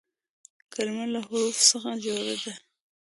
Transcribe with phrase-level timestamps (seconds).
[0.73, 2.53] کلیمه له حروفو څخه جوړه ده.